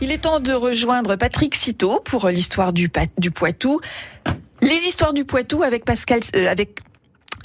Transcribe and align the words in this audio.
Il 0.00 0.10
est 0.10 0.18
temps 0.18 0.40
de 0.40 0.52
rejoindre 0.52 1.14
Patrick 1.14 1.54
Citeau 1.54 2.00
pour 2.04 2.28
l'histoire 2.28 2.72
du, 2.72 2.90
du 3.18 3.30
Poitou. 3.30 3.80
Les 4.62 4.74
histoires 4.74 5.12
du 5.12 5.24
Poitou 5.24 5.62
avec 5.62 5.84
Pascal, 5.84 6.20
euh, 6.34 6.50
avec 6.50 6.80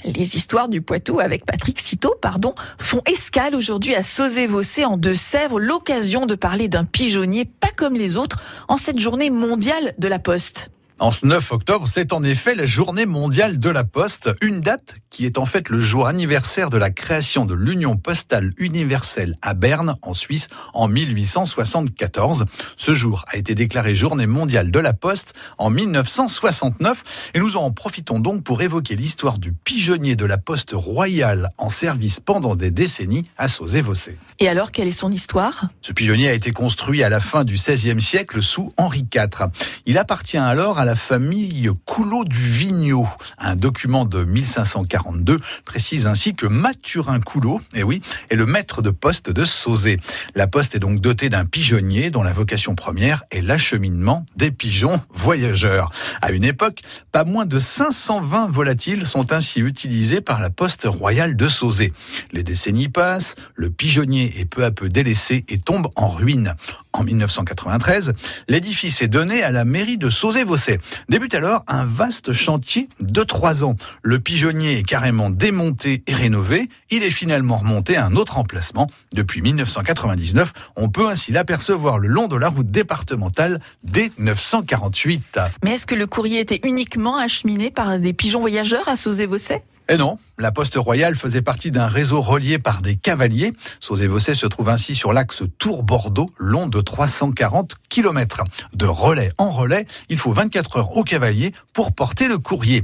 les 0.04 0.36
histoires 0.36 0.68
du 0.68 0.82
Poitou 0.82 1.20
avec 1.20 1.46
Patrick 1.46 1.78
Citeau, 1.78 2.14
pardon, 2.20 2.54
font 2.80 3.02
escale 3.06 3.54
aujourd'hui 3.54 3.94
à 3.94 4.02
Sauzé-Vossé 4.02 4.84
en 4.84 4.96
Deux-Sèvres, 4.96 5.60
l'occasion 5.60 6.26
de 6.26 6.34
parler 6.34 6.66
d'un 6.66 6.84
pigeonnier 6.84 7.44
pas 7.44 7.70
comme 7.76 7.94
les 7.94 8.16
autres 8.16 8.42
en 8.68 8.76
cette 8.76 8.98
journée 8.98 9.30
mondiale 9.30 9.94
de 9.98 10.08
la 10.08 10.18
Poste. 10.18 10.70
En 11.00 11.10
ce 11.10 11.26
9 11.26 11.50
octobre, 11.50 11.88
c'est 11.88 12.12
en 12.12 12.22
effet 12.22 12.54
la 12.54 12.66
journée 12.66 13.04
mondiale 13.04 13.58
de 13.58 13.68
la 13.68 13.82
Poste, 13.82 14.30
une 14.40 14.60
date 14.60 14.94
qui 15.10 15.26
est 15.26 15.38
en 15.38 15.44
fait 15.44 15.68
le 15.68 15.80
jour 15.80 16.06
anniversaire 16.06 16.70
de 16.70 16.76
la 16.76 16.90
création 16.90 17.44
de 17.44 17.54
l'Union 17.54 17.96
postale 17.96 18.52
universelle 18.58 19.34
à 19.42 19.54
Berne, 19.54 19.96
en 20.02 20.14
Suisse, 20.14 20.46
en 20.72 20.86
1874. 20.86 22.44
Ce 22.76 22.94
jour 22.94 23.24
a 23.26 23.36
été 23.36 23.56
déclaré 23.56 23.96
journée 23.96 24.26
mondiale 24.26 24.70
de 24.70 24.78
la 24.78 24.92
Poste 24.92 25.34
en 25.58 25.68
1969 25.68 27.02
et 27.34 27.40
nous 27.40 27.56
en 27.56 27.72
profitons 27.72 28.20
donc 28.20 28.44
pour 28.44 28.62
évoquer 28.62 28.94
l'histoire 28.94 29.38
du 29.38 29.52
pigeonnier 29.52 30.14
de 30.14 30.26
la 30.26 30.38
Poste 30.38 30.70
royale 30.74 31.50
en 31.58 31.70
service 31.70 32.20
pendant 32.20 32.54
des 32.54 32.70
décennies 32.70 33.28
à 33.36 33.48
Sauzé-Vossé. 33.48 34.16
Et 34.38 34.48
alors, 34.48 34.70
quelle 34.70 34.88
est 34.88 34.92
son 34.92 35.10
histoire? 35.10 35.70
Ce 35.80 35.92
pigeonnier 35.92 36.28
a 36.28 36.34
été 36.34 36.52
construit 36.52 37.02
à 37.02 37.08
la 37.08 37.18
fin 37.18 37.42
du 37.42 37.54
XVIe 37.54 38.00
siècle 38.00 38.42
sous 38.42 38.72
Henri 38.76 39.06
IV. 39.12 39.48
Il 39.86 39.98
appartient 39.98 40.38
alors 40.38 40.78
à 40.78 40.83
la 40.84 40.96
famille 40.96 41.70
Coulot 41.86 42.24
du 42.24 42.40
Vigneaud. 42.40 43.08
Un 43.38 43.56
document 43.56 44.04
de 44.04 44.24
1542 44.24 45.38
précise 45.64 46.06
ainsi 46.06 46.34
que 46.34 46.46
Mathurin 46.46 47.20
Coulot, 47.20 47.60
eh 47.74 47.82
oui, 47.82 48.00
est 48.30 48.36
le 48.36 48.46
maître 48.46 48.82
de 48.82 48.90
poste 48.90 49.30
de 49.30 49.44
Sauzé. 49.44 49.98
La 50.34 50.46
poste 50.46 50.74
est 50.74 50.78
donc 50.78 51.00
dotée 51.00 51.28
d'un 51.28 51.44
pigeonnier 51.44 52.10
dont 52.10 52.22
la 52.22 52.32
vocation 52.32 52.74
première 52.74 53.24
est 53.30 53.40
l'acheminement 53.40 54.26
des 54.36 54.50
pigeons 54.50 55.00
voyageurs. 55.12 55.90
À 56.22 56.32
une 56.32 56.44
époque, 56.44 56.82
pas 57.12 57.24
moins 57.24 57.46
de 57.46 57.58
520 57.58 58.48
volatiles 58.48 59.06
sont 59.06 59.32
ainsi 59.32 59.60
utilisés 59.60 60.20
par 60.20 60.40
la 60.40 60.50
poste 60.50 60.84
royale 60.84 61.36
de 61.36 61.48
Sauzé. 61.48 61.92
Les 62.32 62.42
décennies 62.42 62.88
passent, 62.88 63.36
le 63.54 63.70
pigeonnier 63.70 64.40
est 64.40 64.44
peu 64.44 64.64
à 64.64 64.70
peu 64.70 64.88
délaissé 64.88 65.44
et 65.48 65.58
tombe 65.58 65.88
en 65.96 66.08
ruine. 66.08 66.54
En 66.96 67.02
1993, 67.02 68.12
l'édifice 68.46 69.02
est 69.02 69.08
donné 69.08 69.42
à 69.42 69.50
la 69.50 69.64
mairie 69.64 69.98
de 69.98 70.08
Sauzé-Vossé. 70.08 70.78
Débute 71.08 71.34
alors 71.34 71.64
un 71.66 71.84
vaste 71.84 72.32
chantier 72.32 72.88
de 73.00 73.24
trois 73.24 73.64
ans. 73.64 73.74
Le 74.04 74.20
pigeonnier 74.20 74.78
est 74.78 74.84
carrément 74.84 75.28
démonté 75.28 76.04
et 76.06 76.14
rénové. 76.14 76.68
Il 76.90 77.02
est 77.02 77.10
finalement 77.10 77.56
remonté 77.56 77.96
à 77.96 78.06
un 78.06 78.14
autre 78.14 78.38
emplacement. 78.38 78.88
Depuis 79.12 79.42
1999, 79.42 80.52
on 80.76 80.88
peut 80.88 81.08
ainsi 81.08 81.32
l'apercevoir 81.32 81.98
le 81.98 82.06
long 82.06 82.28
de 82.28 82.36
la 82.36 82.48
route 82.48 82.70
départementale 82.70 83.60
dès 83.82 84.12
948. 84.18 85.40
Mais 85.64 85.72
est-ce 85.72 85.86
que 85.86 85.96
le 85.96 86.06
courrier 86.06 86.38
était 86.38 86.60
uniquement 86.62 87.18
acheminé 87.18 87.72
par 87.72 87.98
des 87.98 88.12
pigeons 88.12 88.40
voyageurs 88.40 88.86
à 88.88 88.94
Sauzé-Vossé 88.94 89.62
Et 89.90 89.98
non, 89.98 90.16
la 90.38 90.50
poste 90.50 90.76
royale 90.76 91.14
faisait 91.14 91.42
partie 91.42 91.70
d'un 91.70 91.88
réseau 91.88 92.22
relié 92.22 92.58
par 92.58 92.80
des 92.80 92.96
cavaliers. 92.96 93.52
Sauzé-Vossé 93.80 94.34
se 94.34 94.46
trouve 94.46 94.70
ainsi 94.70 94.94
sur 94.94 95.12
l'axe 95.12 95.42
Tours-Bordeaux, 95.58 96.30
long 96.38 96.66
de 96.66 96.80
340 96.80 97.74
km. 97.90 98.44
De 98.72 98.86
relais 98.86 99.30
en 99.36 99.50
relais, 99.50 99.86
il 100.08 100.16
faut 100.16 100.32
24 100.32 100.78
heures 100.78 100.96
aux 100.96 101.04
cavaliers 101.04 101.52
pour 101.74 101.92
porter 101.92 102.28
le 102.28 102.38
courrier. 102.38 102.82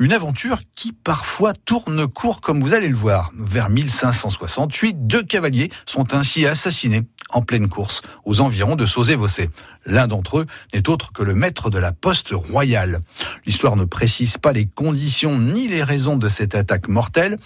Une 0.00 0.12
aventure 0.12 0.58
qui 0.74 0.90
parfois 0.92 1.52
tourne 1.52 2.08
court 2.08 2.40
comme 2.40 2.60
vous 2.60 2.74
allez 2.74 2.88
le 2.88 2.96
voir. 2.96 3.30
Vers 3.38 3.70
1568, 3.70 5.06
deux 5.06 5.22
cavaliers 5.22 5.70
sont 5.86 6.12
ainsi 6.12 6.44
assassinés 6.44 7.02
en 7.30 7.42
pleine 7.42 7.68
course 7.68 8.02
aux 8.24 8.40
environs 8.40 8.74
de 8.74 8.84
Sauzé-Vossé. 8.84 9.48
L'un 9.84 10.06
d'entre 10.06 10.38
eux 10.38 10.46
n'est 10.72 10.88
autre 10.88 11.12
que 11.12 11.22
le 11.22 11.34
maître 11.34 11.70
de 11.70 11.78
la 11.78 11.92
poste 11.92 12.30
royale. 12.30 12.98
L'histoire 13.46 13.76
ne 13.76 13.84
précise 13.84 14.38
pas 14.38 14.52
les 14.52 14.66
conditions 14.66 15.38
ni 15.38 15.66
les 15.68 15.82
raisons 15.82 16.16
de 16.16 16.28
cette 16.28 16.54
attaque 16.54 16.88
mortelle. 16.88 17.36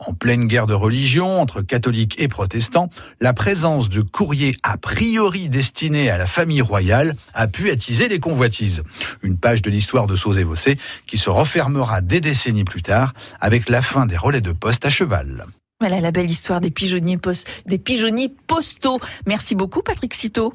En 0.00 0.12
pleine 0.12 0.48
guerre 0.48 0.66
de 0.66 0.74
religion 0.74 1.40
entre 1.40 1.62
catholiques 1.62 2.16
et 2.18 2.26
protestants, 2.26 2.90
la 3.20 3.32
présence 3.32 3.88
de 3.88 4.00
courriers 4.02 4.56
a 4.64 4.76
priori 4.76 5.48
destinés 5.48 6.10
à 6.10 6.18
la 6.18 6.26
famille 6.26 6.62
royale 6.62 7.12
a 7.32 7.46
pu 7.46 7.70
attiser 7.70 8.08
les 8.08 8.18
convoitises. 8.18 8.82
Une 9.22 9.38
page 9.38 9.62
de 9.62 9.70
l'histoire 9.70 10.08
de 10.08 10.16
Sauzé-Vossé 10.16 10.78
qui 11.06 11.16
se 11.16 11.30
refermera 11.30 12.00
des 12.00 12.20
décennies 12.20 12.64
plus 12.64 12.82
tard 12.82 13.12
avec 13.40 13.68
la 13.68 13.82
fin 13.82 14.04
des 14.06 14.16
relais 14.16 14.40
de 14.40 14.50
poste 14.52 14.84
à 14.84 14.90
cheval. 14.90 15.46
Voilà 15.80 16.00
la 16.00 16.10
belle 16.10 16.30
histoire 16.30 16.60
des 16.60 16.70
pigeonniers, 16.72 17.16
pos- 17.18 17.44
des 17.66 17.78
pigeonniers 17.78 18.32
postaux. 18.48 18.98
Merci 19.26 19.54
beaucoup, 19.54 19.82
Patrick 19.82 20.12
Citeau. 20.14 20.52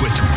Bleu 0.00 0.08
Poitou. 0.08 0.29